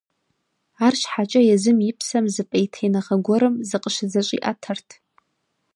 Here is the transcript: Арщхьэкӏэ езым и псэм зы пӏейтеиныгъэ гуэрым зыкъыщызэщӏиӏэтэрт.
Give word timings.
Арщхьэкӏэ 0.85 1.41
езым 1.53 1.77
и 1.89 1.91
псэм 1.97 2.25
зы 2.33 2.43
пӏейтеиныгъэ 2.49 3.15
гуэрым 3.25 3.55
зыкъыщызэщӏиӏэтэрт. 3.69 4.89